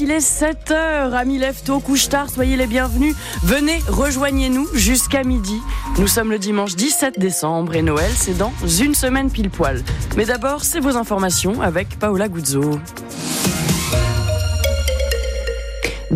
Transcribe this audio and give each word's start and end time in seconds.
Il 0.00 0.10
est 0.10 0.26
7h, 0.26 1.12
amis 1.12 1.36
lève-tôt, 1.36 1.80
couche 1.80 2.08
tard, 2.08 2.30
soyez 2.30 2.56
les 2.56 2.66
bienvenus. 2.66 3.14
Venez, 3.42 3.78
rejoignez-nous 3.88 4.66
jusqu'à 4.72 5.22
midi. 5.22 5.60
Nous 5.98 6.06
sommes 6.06 6.30
le 6.30 6.38
dimanche 6.38 6.76
17 6.76 7.18
décembre 7.18 7.74
et 7.74 7.82
Noël, 7.82 8.10
c'est 8.16 8.38
dans 8.38 8.54
une 8.80 8.94
semaine 8.94 9.30
pile 9.30 9.50
poil. 9.50 9.82
Mais 10.16 10.24
d'abord, 10.24 10.64
c'est 10.64 10.80
vos 10.80 10.96
informations 10.96 11.60
avec 11.60 11.98
Paola 11.98 12.26
Guzzo. 12.30 12.80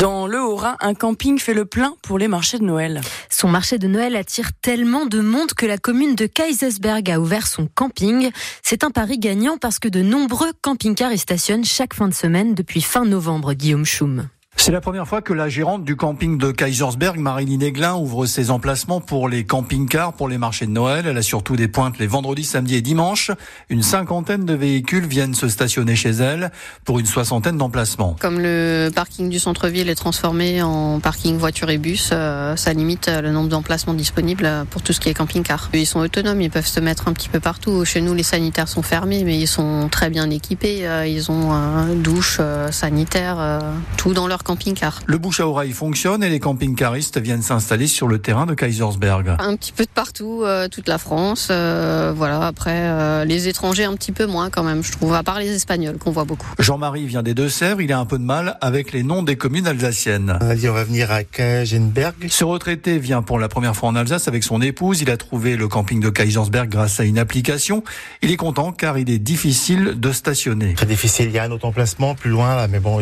Dans 0.01 0.27
le 0.27 0.41
Haut-Rhin, 0.43 0.79
un 0.81 0.95
camping 0.95 1.39
fait 1.39 1.53
le 1.53 1.67
plein 1.67 1.95
pour 2.03 2.19
les 2.19 2.27
marchés 2.27 2.59
de 2.59 2.65
Noël. 2.65 3.03
Son 3.29 3.49
marché 3.49 3.77
de 3.77 3.87
Noël 3.87 4.17
attire 4.17 4.51
tellement 4.63 5.05
de 5.05 5.21
monde 5.21 5.53
que 5.53 5.67
la 5.67 5.77
commune 5.77 6.15
de 6.15 6.25
Kaisersberg 6.25 7.11
a 7.11 7.21
ouvert 7.21 7.47
son 7.47 7.69
camping. 7.75 8.31
C'est 8.63 8.83
un 8.83 8.91
pari 8.91 9.19
gagnant 9.19 9.59
parce 9.59 9.79
que 9.79 9.89
de 9.89 10.01
nombreux 10.01 10.53
camping-cars 10.63 11.13
y 11.13 11.19
stationnent 11.19 11.67
chaque 11.67 11.93
fin 11.93 12.09
de 12.09 12.15
semaine 12.15 12.55
depuis 12.55 12.81
fin 12.81 13.05
novembre, 13.05 13.53
Guillaume 13.53 13.85
Schum. 13.85 14.27
C'est 14.61 14.73
la 14.73 14.83
première 14.83 15.09
fois 15.09 15.23
que 15.23 15.33
la 15.33 15.49
gérante 15.49 15.85
du 15.85 15.97
camping 15.97 16.37
de 16.37 16.51
Kaisersberg, 16.51 17.19
Marilyn 17.19 17.61
Aiglin, 17.61 17.95
ouvre 17.95 18.27
ses 18.27 18.51
emplacements 18.51 19.01
pour 19.01 19.27
les 19.27 19.45
camping-cars, 19.45 20.13
pour 20.13 20.29
les 20.29 20.37
marchés 20.37 20.67
de 20.67 20.71
Noël. 20.71 21.07
Elle 21.07 21.17
a 21.17 21.23
surtout 21.23 21.57
des 21.57 21.67
pointes 21.67 21.99
les 21.99 22.07
vendredis, 22.07 22.45
samedis 22.45 22.75
et 22.75 22.83
dimanches. 22.83 23.31
Une 23.71 23.83
cinquantaine 23.83 24.45
de 24.45 24.53
véhicules 24.53 25.07
viennent 25.07 25.33
se 25.33 25.49
stationner 25.49 25.97
chez 25.97 26.11
elle 26.11 26.53
pour 26.85 26.99
une 26.99 27.07
soixantaine 27.07 27.57
d'emplacements. 27.57 28.17
Comme 28.21 28.39
le 28.39 28.91
parking 28.95 29.31
du 29.31 29.39
centre-ville 29.39 29.89
est 29.89 29.95
transformé 29.95 30.61
en 30.61 31.01
parking 31.01 31.39
voiture 31.39 31.71
et 31.71 31.79
bus, 31.79 32.11
euh, 32.13 32.55
ça 32.55 32.75
limite 32.75 33.09
le 33.09 33.31
nombre 33.33 33.49
d'emplacements 33.49 33.95
disponibles 33.95 34.67
pour 34.69 34.83
tout 34.83 34.93
ce 34.93 35.01
qui 35.01 35.09
est 35.09 35.15
camping-car. 35.15 35.71
Ils 35.73 35.87
sont 35.87 36.01
autonomes, 36.01 36.43
ils 36.43 36.51
peuvent 36.51 36.67
se 36.67 36.81
mettre 36.81 37.09
un 37.09 37.15
petit 37.15 37.31
peu 37.31 37.41
partout. 37.41 37.87
Chez 37.87 38.03
nous, 38.03 38.13
les 38.13 38.23
sanitaires 38.23 38.69
sont 38.69 38.83
fermés, 38.83 39.25
mais 39.25 39.39
ils 39.39 39.49
sont 39.49 39.89
très 39.91 40.11
bien 40.11 40.29
équipés. 40.29 40.87
Euh, 40.87 41.07
ils 41.07 41.31
ont 41.31 41.51
douche, 41.95 42.37
euh, 42.41 42.71
sanitaire, 42.71 43.63
tout 43.97 44.13
dans 44.13 44.27
leur 44.27 44.45
camping-car. 44.51 44.99
Le 45.07 45.17
bouche 45.17 45.39
à 45.39 45.47
oreille 45.47 45.71
fonctionne 45.71 46.25
et 46.25 46.29
les 46.29 46.41
camping-caristes 46.41 47.19
viennent 47.19 47.43
s'installer 47.43 47.87
sur 47.87 48.09
le 48.09 48.19
terrain 48.19 48.47
de 48.47 48.55
Kaisersberg. 48.55 49.37
Un 49.39 49.55
petit 49.55 49.71
peu 49.71 49.85
de 49.85 49.91
partout, 49.91 50.43
euh, 50.43 50.67
toute 50.67 50.89
la 50.89 50.99
France. 50.99 51.49
Euh, 51.53 52.13
voilà. 52.17 52.45
Après, 52.45 52.75
euh, 52.75 53.25
les 53.25 53.47
étrangers 53.47 53.85
un 53.85 53.95
petit 53.95 54.11
peu 54.11 54.27
moins 54.27 54.51
quand 54.51 54.65
même, 54.65 54.83
je 54.83 54.91
trouve, 54.91 55.15
à 55.15 55.23
part 55.23 55.39
les 55.39 55.55
Espagnols 55.55 55.99
qu'on 55.99 56.11
voit 56.11 56.25
beaucoup. 56.25 56.49
Jean-Marie 56.59 57.07
vient 57.07 57.23
des 57.23 57.33
Deux-Sèvres. 57.33 57.81
Il 57.81 57.93
a 57.93 58.01
un 58.01 58.07
peu 58.07 58.19
de 58.19 58.25
mal 58.25 58.59
avec 58.61 58.93
les 58.93 59.05
noms 59.05 59.23
des 59.23 59.37
communes 59.37 59.69
alsaciennes. 59.69 60.37
On 60.41 60.51
a 60.51 60.57
dit 60.57 60.69
on 60.69 60.75
va 60.75 60.83
venir 60.83 61.13
à 61.13 61.23
Kagenberg. 61.23 62.15
Ce 62.29 62.43
retraité 62.43 62.99
vient 62.99 63.23
pour 63.23 63.39
la 63.39 63.49
première 63.49 63.77
fois 63.77 63.91
en 63.91 63.95
Alsace 63.95 64.27
avec 64.27 64.43
son 64.43 64.61
épouse. 64.61 65.01
Il 65.01 65.11
a 65.11 65.17
trouvé 65.17 65.57
le 65.57 65.69
camping 65.69 66.01
de 66.01 66.11
Kaisersberg 66.11 66.69
grâce 66.69 66.99
à 66.99 67.05
une 67.05 67.19
application. 67.19 67.85
Il 68.21 68.33
est 68.33 68.37
content 68.37 68.73
car 68.73 68.99
il 68.99 69.11
est 69.11 69.21
difficile 69.21 69.95
de 70.01 70.11
stationner. 70.11 70.75
Très 70.75 70.87
difficile. 70.87 71.27
Il 71.27 71.35
y 71.35 71.39
a 71.39 71.45
un 71.45 71.53
autre 71.53 71.67
emplacement 71.67 72.17
plus 72.17 72.31
loin 72.31 72.57
là, 72.57 72.67
mais 72.67 72.81
bon, 72.81 72.99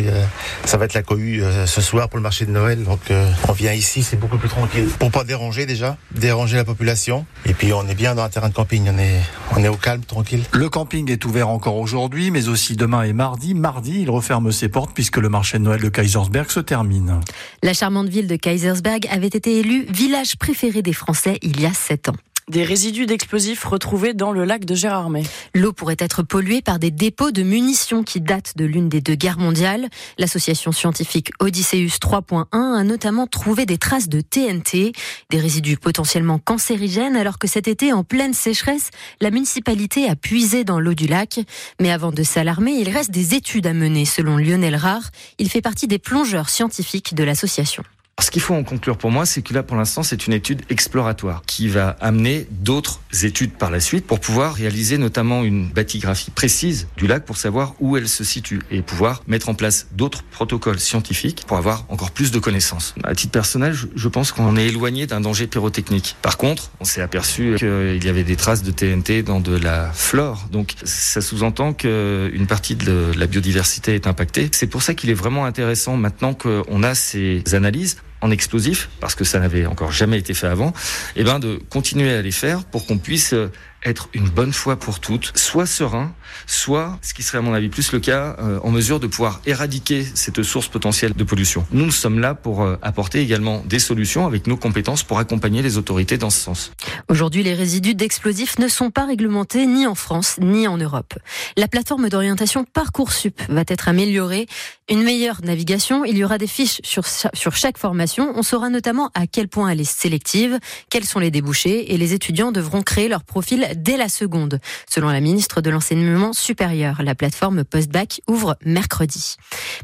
ça 0.67 0.77
va 0.77 0.85
être 0.85 0.95
la 0.95 1.03
cohue 1.03 1.38
euh, 1.41 1.67
ce 1.67 1.81
soir 1.81 2.09
pour 2.09 2.19
le 2.19 2.23
marché 2.23 2.47
de 2.47 2.51
Noël. 2.51 2.85
Donc 2.85 3.11
euh, 3.11 3.31
on 3.49 3.53
vient 3.53 3.73
ici, 3.73 4.03
c'est 4.03 4.17
beaucoup 4.17 4.39
plus 4.39 4.49
tranquille. 4.49 4.89
Pour 4.99 5.11
pas 5.11 5.25
déranger 5.25 5.67
déjà, 5.67 5.97
déranger 6.13 6.57
la 6.57 6.65
population. 6.65 7.27
Et 7.47 7.55
puis 7.55 7.73
on 7.73 7.87
est 7.89 7.95
bien 7.95 8.15
dans 8.15 8.23
un 8.23 8.29
terrain 8.29 8.49
de 8.49 8.55
camping, 8.55 8.89
on 8.93 8.99
est, 8.99 9.21
on 9.57 9.63
est 9.63 9.69
au 9.69 9.77
calme, 9.77 10.03
tranquille. 10.05 10.43
Le 10.53 10.69
camping 10.69 11.11
est 11.11 11.25
ouvert 11.25 11.49
encore 11.49 11.77
aujourd'hui, 11.77 12.31
mais 12.31 12.49
aussi 12.49 12.77
demain 12.77 13.03
et 13.03 13.13
mardi. 13.13 13.55
Mardi, 13.55 14.03
il 14.03 14.11
referme 14.11 14.53
ses 14.53 14.69
portes 14.69 14.91
puisque 14.95 15.19
le 15.19 15.29
marché 15.29 15.59
de 15.59 15.65
Noël 15.65 15.81
de 15.81 15.89
Kaisersberg 15.89 16.51
se 16.51 16.61
termine. 16.61 17.21
La 17.63 17.73
charmante 17.73 18.09
ville 18.09 18.27
de 18.27 18.37
Kaisersberg 18.37 19.07
avait 19.11 19.27
été 19.27 19.59
élue 19.59 19.87
village 19.91 20.37
préféré 20.37 20.83
des 20.83 20.93
Français 20.93 21.39
il 21.43 21.61
y 21.61 21.67
a 21.67 21.73
sept 21.73 22.09
ans 22.09 22.17
des 22.49 22.65
résidus 22.65 23.07
d'explosifs 23.07 23.65
retrouvés 23.65 24.15
dans 24.15 24.33
le 24.33 24.45
lac 24.45 24.65
de 24.65 24.75
Gérardmer. 24.75 25.23
L'eau 25.55 25.73
pourrait 25.73 25.97
être 25.99 26.23
polluée 26.23 26.63
par 26.63 26.79
des 26.79 26.91
dépôts 26.91 27.31
de 27.31 27.43
munitions 27.43 28.03
qui 28.03 28.21
datent 28.21 28.57
de 28.57 28.65
l'une 28.65 28.89
des 28.89 29.01
deux 29.01 29.15
guerres 29.15 29.39
mondiales. 29.39 29.89
L'association 30.19 30.73
scientifique 30.73 31.31
Odysseus 31.41 31.99
3.1 32.01 32.47
a 32.53 32.85
notamment 32.85 33.27
trouvé 33.27 33.67
des 33.67 33.79
traces 33.79 34.09
de 34.09 34.21
TNT, 34.21 34.93
des 35.31 35.39
résidus 35.39 35.77
potentiellement 35.77 36.39
cancérigènes, 36.39 37.17
alors 37.17 37.39
que 37.39 37.47
cet 37.49 37.69
été, 37.69 37.93
en 37.93 38.05
pleine 38.05 38.35
sécheresse, 38.35 38.91
la 39.21 39.31
municipalité 39.31 40.09
a 40.09 40.17
puisé 40.17 40.65
dans 40.65 40.81
l'eau 40.81 40.95
du 40.95 41.07
lac. 41.07 41.41
Mais 41.81 41.91
avant 41.91 42.13
de 42.13 42.23
s'alarmer, 42.23 42.73
il 42.73 42.89
reste 42.89 43.11
des 43.11 43.35
études 43.35 43.67
à 43.67 43.73
mener, 43.73 44.05
selon 44.05 44.37
Lionel 44.37 44.77
Rare. 44.77 45.11
Il 45.39 45.51
fait 45.51 45.63
partie 45.63 45.87
des 45.87 45.99
plongeurs 45.99 46.49
scientifiques 46.49 47.15
de 47.15 47.25
l'association. 47.25 47.83
Ce 48.21 48.31
qu'il 48.31 48.43
faut 48.43 48.55
en 48.55 48.63
conclure 48.63 48.99
pour 48.99 49.11
moi, 49.11 49.25
c'est 49.25 49.41
que 49.41 49.55
là, 49.55 49.63
pour 49.63 49.77
l'instant, 49.79 50.03
c'est 50.03 50.27
une 50.27 50.35
étude 50.35 50.61
exploratoire 50.69 51.45
qui 51.47 51.67
va 51.67 51.97
amener 52.01 52.47
d'autres 52.51 53.01
études 53.23 53.53
par 53.53 53.71
la 53.71 53.81
suite 53.81 54.07
pour 54.07 54.21
pouvoir 54.21 54.55
réaliser 54.55 54.99
notamment 54.99 55.45
une 55.45 55.71
bathygraphie 55.71 56.31
précise 56.31 56.89
du 56.99 57.07
lac 57.07 57.25
pour 57.25 57.39
savoir 57.39 57.75
où 57.81 57.97
elle 57.97 58.07
se 58.07 58.25
situe 58.25 58.61
et 58.71 58.83
pouvoir 58.83 59.23
mettre 59.29 59.49
en 59.49 59.55
place 59.55 59.87
d'autres 59.93 60.25
protocoles 60.25 60.79
scientifiques 60.79 61.45
pour 61.47 61.57
avoir 61.57 61.87
encore 61.89 62.11
plus 62.11 62.31
de 62.31 62.39
connaissances. 62.39 62.95
À 63.03 63.15
titre 63.15 63.33
personnel, 63.33 63.75
je 63.75 64.09
pense 64.09 64.33
qu'on 64.33 64.59
est 64.59 64.67
éloigné 64.67 65.07
d'un 65.07 65.23
danger 65.23 65.47
pyrotechnique. 65.47 66.17
Par 66.21 66.37
contre, 66.37 66.71
on 66.81 66.85
s'est 66.85 67.01
aperçu 67.01 67.55
qu'il 67.57 68.05
y 68.05 68.09
avait 68.09 68.25
des 68.25 68.37
traces 68.37 68.63
de 68.63 68.73
TNT 68.73 69.23
dans 69.23 69.41
de 69.41 69.57
la 69.57 69.91
flore. 69.93 70.49
Donc, 70.53 70.75
ça 70.85 71.23
sous-entend 71.23 71.73
qu'une 71.73 72.47
partie 72.47 72.75
de 72.75 73.13
la 73.17 73.27
biodiversité 73.27 73.95
est 73.95 74.07
impactée. 74.07 74.51
C'est 74.53 74.67
pour 74.67 74.83
ça 74.83 74.93
qu'il 74.93 75.09
est 75.09 75.15
vraiment 75.15 75.47
intéressant 75.47 75.97
maintenant 75.97 76.35
qu'on 76.35 76.83
a 76.83 76.95
ces 76.95 77.43
analyses 77.55 77.97
en 78.21 78.31
explosif, 78.31 78.89
parce 79.01 79.15
que 79.15 79.25
ça 79.25 79.39
n'avait 79.39 79.67
encore 79.67 79.93
jamais 79.93 80.19
été 80.19 80.35
fait 80.35 80.47
avant, 80.47 80.71
et 81.17 81.21
eh 81.21 81.25
ben 81.25 81.39
de 81.39 81.61
continuer 81.71 82.13
à 82.13 82.23
les 82.23 82.33
faire 82.33 82.65
pour 82.65 82.87
qu'on 82.87 82.99
puisse 82.99 83.33
euh, 83.33 83.51
être 83.85 84.09
une 84.13 84.29
bonne 84.29 84.53
fois 84.53 84.77
pour 84.77 85.01
toutes, 85.01 85.33
soit 85.37 85.67
serein, 85.67 86.13
soit, 86.47 86.99
ce 87.03 87.15
qui 87.15 87.23
serait 87.23 87.39
à 87.39 87.41
mon 87.43 87.55
avis 87.55 87.69
plus 87.69 87.93
le 87.93 88.01
cas, 88.01 88.37
euh, 88.39 88.59
en 88.63 88.71
mesure 88.71 89.01
de 89.01 89.07
pouvoir 89.07 89.41
éradiquer 89.47 90.05
cette 90.15 90.43
source 90.43 90.69
potentielle 90.69 91.15
de 91.15 91.25
pollution. 91.25 91.67
Nous, 91.71 91.91
sommes 91.91 92.19
là 92.19 92.35
pour 92.35 92.63
euh, 92.63 92.77
apporter 92.83 93.21
également 93.21 93.63
des 93.67 93.79
solutions 93.79 94.27
avec 94.27 94.47
nos 94.47 94.57
compétences 94.57 95.03
pour 95.03 95.19
accompagner 95.19 95.63
les 95.63 95.79
autorités 95.79 96.19
dans 96.19 96.31
ce 96.31 96.41
sens. 96.41 96.73
Aujourd'hui, 97.09 97.43
les 97.43 97.55
résidus 97.55 97.95
d'explosifs 97.95 98.59
ne 98.59 98.69
sont 98.69 98.91
pas 98.91 99.07
réglementés 99.07 99.67
ni 99.67 99.87
en 99.87 99.95
France 99.95 100.37
ni 100.41 100.67
en 100.67 100.77
Europe. 100.77 101.15
La 101.57 101.69
plateforme 101.69 102.09
d'orientation 102.09 102.65
Parcoursup 102.65 103.41
va 103.49 103.63
être 103.69 103.89
améliorée. 103.89 104.47
Une 104.91 105.03
meilleure 105.03 105.43
navigation, 105.43 106.05
il 106.05 106.17
y 106.17 106.25
aura 106.25 106.39
des 106.39 106.47
fiches 106.47 106.81
sur, 106.83 107.07
sur 107.07 107.57
chaque 107.57 107.79
formation. 107.79 108.33
On 108.37 108.43
saura 108.43 108.71
notamment 108.71 109.11
à 109.15 109.27
quel 109.27 109.49
point 109.49 109.69
elle 109.69 109.81
est 109.81 109.91
sélective, 109.91 110.59
quels 110.91 111.05
sont 111.05 111.19
les 111.19 111.31
débouchés 111.31 111.93
et 111.93 111.99
les 111.99 112.15
étudiants 112.15 112.53
devront 112.53 112.83
créer 112.83 113.09
leur 113.09 113.23
profil 113.23 113.69
dès 113.79 113.97
la 113.97 114.09
seconde. 114.09 114.61
Selon 114.89 115.09
la 115.09 115.21
ministre 115.21 115.61
de 115.61 115.71
l'Enseignement 115.71 116.33
supérieur, 116.33 117.03
la 117.03 117.15
plateforme 117.15 117.65
Postbac 117.65 118.21
ouvre 118.29 118.57
mercredi. 118.65 119.37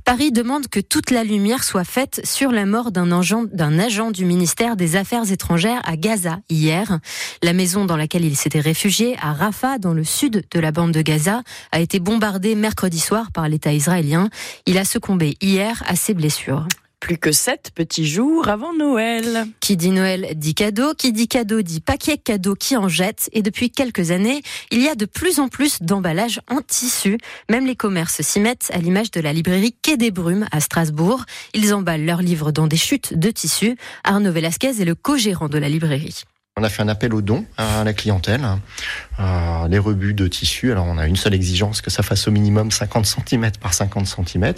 Paris 0.04 0.32
demande 0.32 0.68
que 0.68 0.80
toute 0.80 1.10
la 1.10 1.24
lumière 1.24 1.64
soit 1.64 1.84
faite 1.84 2.20
sur 2.24 2.50
la 2.50 2.66
mort 2.66 2.90
d'un 2.90 3.10
agent, 3.12 3.44
agent 3.58 4.10
du 4.10 4.24
ministère 4.24 4.76
des 4.76 4.96
Affaires 4.96 5.30
étrangères 5.30 5.80
à 5.84 5.96
Gaza 5.96 6.40
hier. 6.50 6.98
La 7.42 7.52
maison 7.52 7.84
dans 7.84 7.96
laquelle 7.96 8.24
il 8.24 8.36
s'était 8.36 8.60
réfugié, 8.60 9.16
à 9.20 9.32
Rafah, 9.32 9.78
dans 9.78 9.94
le 9.94 10.04
sud 10.04 10.44
de 10.50 10.60
la 10.60 10.72
bande 10.72 10.92
de 10.92 11.02
Gaza, 11.02 11.42
a 11.72 11.80
été 11.80 12.00
bombardée 12.00 12.54
mercredi 12.54 13.00
soir 13.00 13.30
par 13.32 13.48
l'État 13.48 13.72
israélien. 13.72 14.28
Il 14.66 14.78
a 14.78 14.84
succombé 14.84 15.36
hier 15.40 15.82
à 15.86 15.96
ses 15.96 16.14
blessures. 16.14 16.66
Plus 17.04 17.18
que 17.18 17.32
sept 17.32 17.70
petits 17.74 18.06
jours 18.06 18.48
avant 18.48 18.72
Noël. 18.72 19.46
Qui 19.60 19.76
dit 19.76 19.90
Noël 19.90 20.26
dit 20.36 20.54
cadeau, 20.54 20.94
qui 20.94 21.12
dit 21.12 21.28
cadeau 21.28 21.60
dit 21.60 21.82
paquet 21.82 22.16
cadeau 22.16 22.54
qui 22.54 22.78
en 22.78 22.88
jette. 22.88 23.28
Et 23.34 23.42
depuis 23.42 23.68
quelques 23.68 24.10
années, 24.10 24.40
il 24.70 24.80
y 24.80 24.88
a 24.88 24.94
de 24.94 25.04
plus 25.04 25.38
en 25.38 25.48
plus 25.48 25.82
d'emballages 25.82 26.40
en 26.48 26.62
tissu. 26.62 27.18
Même 27.50 27.66
les 27.66 27.76
commerces 27.76 28.22
s'y 28.22 28.40
mettent, 28.40 28.70
à 28.72 28.78
l'image 28.78 29.10
de 29.10 29.20
la 29.20 29.34
librairie 29.34 29.76
Quai 29.82 29.98
des 29.98 30.10
Brumes 30.10 30.46
à 30.50 30.60
Strasbourg. 30.60 31.26
Ils 31.52 31.74
emballent 31.74 32.06
leurs 32.06 32.22
livres 32.22 32.52
dans 32.52 32.68
des 32.68 32.78
chutes 32.78 33.12
de 33.12 33.30
tissu. 33.30 33.76
Arnaud 34.04 34.32
Velasquez 34.32 34.80
est 34.80 34.86
le 34.86 34.94
co-gérant 34.94 35.50
de 35.50 35.58
la 35.58 35.68
librairie. 35.68 36.24
On 36.56 36.62
a 36.62 36.68
fait 36.68 36.82
un 36.82 36.88
appel 36.88 37.12
aux 37.14 37.20
dons 37.20 37.44
à 37.56 37.82
la 37.82 37.92
clientèle, 37.92 38.46
euh, 39.18 39.66
les 39.66 39.80
rebuts 39.80 40.14
de 40.14 40.28
tissu. 40.28 40.70
Alors 40.70 40.86
on 40.86 40.98
a 40.98 41.08
une 41.08 41.16
seule 41.16 41.34
exigence 41.34 41.80
que 41.80 41.90
ça 41.90 42.04
fasse 42.04 42.28
au 42.28 42.30
minimum 42.30 42.70
50 42.70 43.06
cm 43.06 43.50
par 43.60 43.74
50 43.74 44.06
cm. 44.06 44.54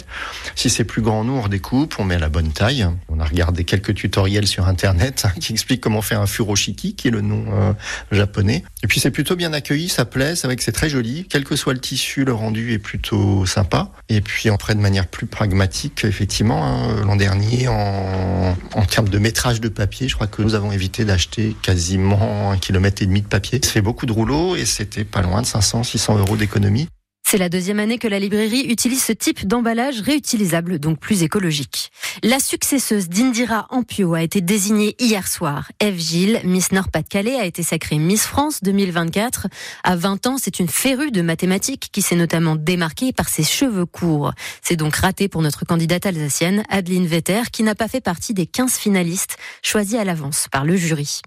Si 0.53 0.69
c'est 0.69 0.83
plus 0.83 1.01
grand, 1.01 1.23
nous 1.23 1.33
on 1.33 1.41
redécoupe, 1.41 1.95
on 1.97 2.03
met 2.03 2.13
à 2.13 2.19
la 2.19 2.29
bonne 2.29 2.51
taille. 2.51 2.87
On 3.09 3.19
a 3.19 3.25
regardé 3.25 3.63
quelques 3.63 3.95
tutoriels 3.95 4.45
sur 4.45 4.67
internet 4.67 5.25
qui 5.41 5.53
expliquent 5.53 5.81
comment 5.81 6.03
faire 6.03 6.21
un 6.21 6.27
furoshiki, 6.27 6.93
qui 6.93 7.07
est 7.07 7.11
le 7.11 7.21
nom 7.21 7.45
euh, 7.51 7.73
japonais. 8.11 8.63
Et 8.83 8.87
puis 8.87 8.99
c'est 8.99 9.09
plutôt 9.09 9.35
bien 9.35 9.51
accueilli, 9.51 9.89
ça 9.89 10.05
plaît, 10.05 10.35
c'est 10.35 10.45
vrai 10.45 10.55
que 10.55 10.63
c'est 10.63 10.71
très 10.71 10.89
joli. 10.89 11.25
Quel 11.27 11.45
que 11.45 11.55
soit 11.55 11.73
le 11.73 11.79
tissu, 11.79 12.25
le 12.25 12.33
rendu 12.33 12.73
est 12.73 12.79
plutôt 12.79 13.47
sympa. 13.47 13.89
Et 14.09 14.21
puis 14.21 14.49
ferait 14.61 14.75
de 14.75 14.81
manière 14.81 15.07
plus 15.07 15.25
pragmatique, 15.25 16.03
effectivement. 16.03 16.63
Hein, 16.63 17.05
L'an 17.05 17.15
dernier, 17.15 17.67
en 17.67 18.85
termes 18.87 19.09
de 19.09 19.17
métrage 19.17 19.61
de 19.61 19.69
papier, 19.69 20.07
je 20.07 20.13
crois 20.13 20.27
que 20.27 20.43
nous 20.43 20.53
avons 20.53 20.71
évité 20.71 21.03
d'acheter 21.03 21.55
quasi 21.63 21.86
quasiment 21.87 22.51
un 22.51 22.57
kilomètre 22.57 23.01
et 23.01 23.05
demi 23.05 23.21
de 23.21 23.27
papier. 23.27 23.61
Ça 23.63 23.71
fait 23.71 23.81
beaucoup 23.81 24.05
de 24.05 24.11
rouleaux 24.11 24.57
et 24.57 24.65
c'était 24.65 25.05
pas 25.05 25.21
loin 25.21 25.41
de 25.41 25.45
500, 25.45 25.83
600 25.83 26.17
euros 26.17 26.35
d'économie. 26.35 26.89
C'est 27.25 27.37
la 27.37 27.47
deuxième 27.47 27.79
année 27.79 27.97
que 27.97 28.09
la 28.09 28.19
librairie 28.19 28.65
utilise 28.67 29.03
ce 29.03 29.13
type 29.13 29.47
d'emballage 29.47 30.01
réutilisable, 30.01 30.79
donc 30.79 30.99
plus 30.99 31.23
écologique. 31.23 31.91
La 32.23 32.39
successeuse 32.39 33.07
d'Indira 33.07 33.67
Ampio 33.69 34.13
a 34.13 34.21
été 34.21 34.41
désignée 34.41 34.95
hier 34.99 35.27
soir. 35.27 35.69
Eve 35.81 35.99
Gilles, 35.99 36.41
Miss 36.43 36.71
Nord-Pas-de-Calais, 36.71 37.35
a 37.35 37.45
été 37.45 37.63
sacrée 37.63 37.99
Miss 37.99 38.23
France 38.25 38.63
2024. 38.63 39.47
À 39.83 39.95
20 39.95 40.27
ans, 40.27 40.37
c'est 40.37 40.59
une 40.59 40.69
férue 40.69 41.11
de 41.11 41.21
mathématiques 41.21 41.89
qui 41.91 42.01
s'est 42.01 42.15
notamment 42.15 42.55
démarquée 42.55 43.13
par 43.13 43.29
ses 43.29 43.43
cheveux 43.43 43.85
courts. 43.85 44.33
C'est 44.61 44.77
donc 44.77 44.95
raté 44.95 45.27
pour 45.29 45.41
notre 45.41 45.65
candidate 45.65 46.05
alsacienne, 46.05 46.63
Adeline 46.69 47.07
Vetter, 47.07 47.43
qui 47.51 47.63
n'a 47.63 47.75
pas 47.75 47.87
fait 47.87 48.01
partie 48.01 48.33
des 48.33 48.45
15 48.45 48.73
finalistes 48.73 49.37
choisis 49.61 49.95
à 49.95 50.05
l'avance 50.05 50.47
par 50.51 50.63
le 50.65 50.75
jury. 50.77 51.21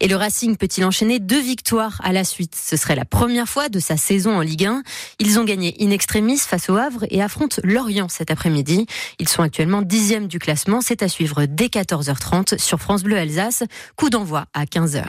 Et 0.00 0.08
le 0.08 0.16
Racing 0.16 0.56
peut-il 0.56 0.84
enchaîner 0.84 1.18
deux 1.18 1.40
victoires 1.40 2.00
à 2.02 2.12
la 2.12 2.24
suite? 2.24 2.56
Ce 2.56 2.76
serait 2.76 2.94
la 2.94 3.04
première 3.04 3.48
fois 3.48 3.68
de 3.68 3.78
sa 3.78 3.96
saison 3.96 4.36
en 4.36 4.40
Ligue 4.40 4.64
1. 4.64 4.82
Ils 5.18 5.38
ont 5.38 5.44
gagné 5.44 5.74
in 5.80 5.90
extremis 5.90 6.38
face 6.38 6.70
au 6.70 6.76
Havre 6.76 7.04
et 7.10 7.22
affrontent 7.22 7.60
Lorient 7.62 8.08
cet 8.08 8.30
après-midi. 8.30 8.86
Ils 9.18 9.28
sont 9.28 9.42
actuellement 9.42 9.82
dixième 9.82 10.26
du 10.26 10.38
classement. 10.38 10.80
C'est 10.80 11.02
à 11.02 11.08
suivre 11.08 11.44
dès 11.46 11.66
14h30 11.66 12.58
sur 12.58 12.80
France 12.80 13.02
Bleu 13.02 13.18
Alsace. 13.18 13.62
Coup 13.96 14.10
d'envoi 14.10 14.46
à 14.54 14.64
15h. 14.64 14.98